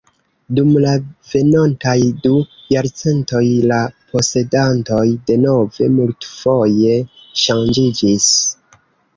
Dum 0.59 0.69
la 0.83 0.93
venontaj 1.33 1.93
du 2.23 2.31
jarcentoj 2.75 3.43
la 3.73 3.79
posedantoj 4.15 5.05
denove 5.29 5.91
multfoje 6.01 6.97
ŝanĝiĝis. 7.45 8.31